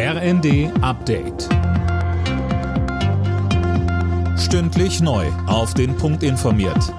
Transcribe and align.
RND 0.00 0.70
Update. 0.80 1.48
Stündlich 4.38 5.00
neu. 5.00 5.26
Auf 5.48 5.74
den 5.74 5.96
Punkt 5.96 6.22
informiert. 6.22 6.94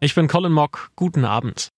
Ich 0.00 0.14
bin 0.14 0.26
Colin 0.26 0.52
Mock. 0.52 0.88
Guten 0.96 1.26
Abend. 1.26 1.68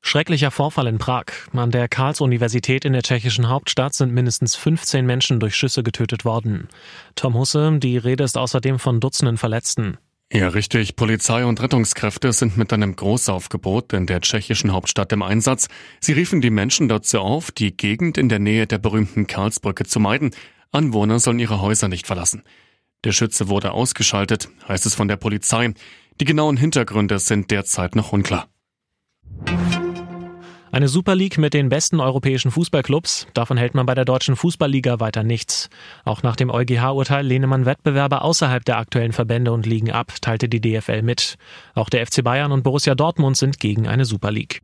Schrecklicher 0.00 0.50
Vorfall 0.50 0.86
in 0.86 0.96
Prag. 0.96 1.26
An 1.52 1.70
der 1.70 1.86
Karls-Universität 1.86 2.86
in 2.86 2.94
der 2.94 3.02
tschechischen 3.02 3.50
Hauptstadt 3.50 3.92
sind 3.92 4.14
mindestens 4.14 4.56
15 4.56 5.04
Menschen 5.04 5.38
durch 5.38 5.54
Schüsse 5.54 5.82
getötet 5.82 6.24
worden. 6.24 6.68
Tom 7.14 7.34
Husse, 7.34 7.78
die 7.78 7.98
Rede 7.98 8.24
ist 8.24 8.38
außerdem 8.38 8.78
von 8.78 9.00
Dutzenden 9.00 9.36
Verletzten. 9.36 9.98
Ja, 10.34 10.48
richtig. 10.48 10.96
Polizei 10.96 11.44
und 11.44 11.60
Rettungskräfte 11.60 12.32
sind 12.32 12.56
mit 12.56 12.72
einem 12.72 12.96
Großaufgebot 12.96 13.92
in 13.92 14.06
der 14.06 14.22
tschechischen 14.22 14.72
Hauptstadt 14.72 15.12
im 15.12 15.20
Einsatz. 15.20 15.68
Sie 16.00 16.14
riefen 16.14 16.40
die 16.40 16.48
Menschen 16.48 16.88
dazu 16.88 17.20
auf, 17.20 17.50
die 17.50 17.76
Gegend 17.76 18.16
in 18.16 18.30
der 18.30 18.38
Nähe 18.38 18.66
der 18.66 18.78
berühmten 18.78 19.26
Karlsbrücke 19.26 19.84
zu 19.84 20.00
meiden. 20.00 20.30
Anwohner 20.70 21.18
sollen 21.18 21.38
ihre 21.38 21.60
Häuser 21.60 21.88
nicht 21.88 22.06
verlassen. 22.06 22.44
Der 23.04 23.12
Schütze 23.12 23.50
wurde 23.50 23.72
ausgeschaltet, 23.72 24.48
heißt 24.66 24.86
es 24.86 24.94
von 24.94 25.06
der 25.06 25.18
Polizei. 25.18 25.74
Die 26.18 26.24
genauen 26.24 26.56
Hintergründe 26.56 27.18
sind 27.18 27.50
derzeit 27.50 27.94
noch 27.94 28.14
unklar. 28.14 28.48
Eine 30.74 30.88
Super 30.88 31.14
League 31.14 31.36
mit 31.36 31.52
den 31.52 31.68
besten 31.68 32.00
europäischen 32.00 32.50
Fußballclubs, 32.50 33.26
davon 33.34 33.58
hält 33.58 33.74
man 33.74 33.84
bei 33.84 33.94
der 33.94 34.06
deutschen 34.06 34.36
Fußballliga 34.36 35.00
weiter 35.00 35.22
nichts. 35.22 35.68
Auch 36.06 36.22
nach 36.22 36.34
dem 36.34 36.48
EuGH-Urteil 36.48 37.26
lehne 37.26 37.46
man 37.46 37.66
Wettbewerbe 37.66 38.22
außerhalb 38.22 38.64
der 38.64 38.78
aktuellen 38.78 39.12
Verbände 39.12 39.52
und 39.52 39.66
Ligen 39.66 39.92
ab, 39.92 40.14
teilte 40.22 40.48
die 40.48 40.62
DFL 40.62 41.02
mit. 41.02 41.36
Auch 41.74 41.90
der 41.90 42.06
FC 42.06 42.24
Bayern 42.24 42.52
und 42.52 42.62
Borussia 42.62 42.94
Dortmund 42.94 43.36
sind 43.36 43.60
gegen 43.60 43.86
eine 43.86 44.06
Super 44.06 44.30
League. 44.30 44.62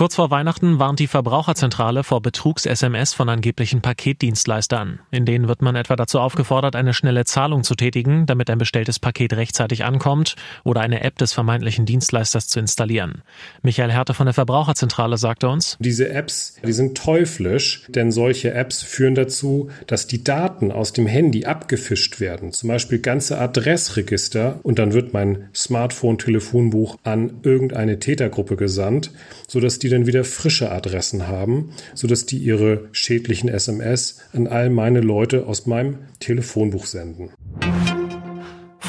Kurz 0.00 0.14
vor 0.14 0.30
Weihnachten 0.30 0.78
warnt 0.78 0.98
die 0.98 1.08
Verbraucherzentrale 1.08 2.04
vor 2.04 2.22
Betrugs-SMS 2.22 3.12
von 3.12 3.28
angeblichen 3.28 3.82
Paketdienstleistern. 3.82 5.00
In 5.10 5.26
denen 5.26 5.46
wird 5.46 5.60
man 5.60 5.76
etwa 5.76 5.94
dazu 5.94 6.20
aufgefordert, 6.20 6.74
eine 6.74 6.94
schnelle 6.94 7.26
Zahlung 7.26 7.64
zu 7.64 7.74
tätigen, 7.74 8.24
damit 8.24 8.48
ein 8.48 8.56
bestelltes 8.56 8.98
Paket 8.98 9.34
rechtzeitig 9.34 9.84
ankommt 9.84 10.36
oder 10.64 10.80
eine 10.80 11.04
App 11.04 11.18
des 11.18 11.34
vermeintlichen 11.34 11.84
Dienstleisters 11.84 12.48
zu 12.48 12.60
installieren. 12.60 13.20
Michael 13.60 13.92
Härte 13.92 14.14
von 14.14 14.24
der 14.24 14.32
Verbraucherzentrale 14.32 15.18
sagte 15.18 15.50
uns, 15.50 15.76
diese 15.80 16.08
Apps, 16.08 16.56
die 16.66 16.72
sind 16.72 16.96
teuflisch, 16.96 17.82
denn 17.88 18.10
solche 18.10 18.54
Apps 18.54 18.82
führen 18.82 19.14
dazu, 19.14 19.68
dass 19.86 20.06
die 20.06 20.24
Daten 20.24 20.72
aus 20.72 20.94
dem 20.94 21.08
Handy 21.08 21.44
abgefischt 21.44 22.20
werden, 22.20 22.52
zum 22.52 22.70
Beispiel 22.70 23.00
ganze 23.00 23.38
Adressregister 23.38 24.60
und 24.62 24.78
dann 24.78 24.94
wird 24.94 25.12
mein 25.12 25.50
Smartphone-Telefonbuch 25.54 26.96
an 27.02 27.40
irgendeine 27.42 27.98
Tätergruppe 27.98 28.56
gesandt, 28.56 29.10
sodass 29.46 29.78
die 29.78 29.89
dann 29.90 30.06
wieder 30.06 30.24
frische 30.24 30.70
Adressen 30.72 31.28
haben, 31.28 31.70
sodass 31.94 32.26
die 32.26 32.38
ihre 32.38 32.88
schädlichen 32.92 33.48
SMS 33.48 34.18
an 34.32 34.46
all 34.46 34.70
meine 34.70 35.00
Leute 35.00 35.46
aus 35.46 35.66
meinem 35.66 35.98
Telefonbuch 36.20 36.86
senden. 36.86 37.30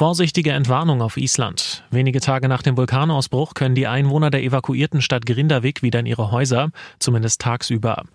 Vorsichtige 0.01 0.53
Entwarnung 0.53 1.03
auf 1.03 1.15
Island. 1.15 1.83
Wenige 1.91 2.21
Tage 2.21 2.47
nach 2.47 2.63
dem 2.63 2.75
Vulkanausbruch 2.75 3.53
können 3.53 3.75
die 3.75 3.85
Einwohner 3.85 4.31
der 4.31 4.41
evakuierten 4.41 4.99
Stadt 4.99 5.27
Grindavik 5.27 5.83
wieder 5.83 5.99
in 5.99 6.07
ihre 6.07 6.31
Häuser, 6.31 6.71
zumindest 6.97 7.39
tagsüber. 7.39 8.05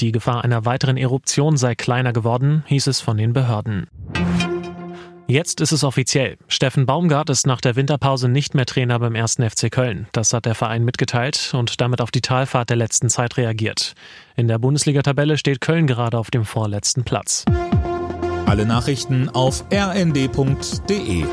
Die 0.00 0.10
Gefahr 0.10 0.42
einer 0.42 0.64
weiteren 0.64 0.96
Eruption 0.96 1.58
sei 1.58 1.74
kleiner 1.74 2.14
geworden, 2.14 2.64
hieß 2.68 2.86
es 2.86 3.02
von 3.02 3.18
den 3.18 3.34
Behörden. 3.34 3.88
Jetzt 5.26 5.62
ist 5.62 5.72
es 5.72 5.84
offiziell. 5.84 6.36
Steffen 6.48 6.84
Baumgart 6.84 7.30
ist 7.30 7.46
nach 7.46 7.62
der 7.62 7.76
Winterpause 7.76 8.28
nicht 8.28 8.54
mehr 8.54 8.66
Trainer 8.66 8.98
beim 8.98 9.16
1. 9.16 9.36
FC 9.36 9.70
Köln. 9.70 10.06
Das 10.12 10.34
hat 10.34 10.44
der 10.44 10.54
Verein 10.54 10.84
mitgeteilt 10.84 11.52
und 11.54 11.80
damit 11.80 12.02
auf 12.02 12.10
die 12.10 12.20
Talfahrt 12.20 12.68
der 12.68 12.76
letzten 12.76 13.08
Zeit 13.08 13.38
reagiert. 13.38 13.94
In 14.36 14.48
der 14.48 14.58
Bundesliga-Tabelle 14.58 15.38
steht 15.38 15.62
Köln 15.62 15.86
gerade 15.86 16.18
auf 16.18 16.30
dem 16.30 16.44
vorletzten 16.44 17.04
Platz. 17.04 17.46
Alle 18.44 18.66
Nachrichten 18.66 19.30
auf 19.30 19.64
rnd.de 19.72 21.24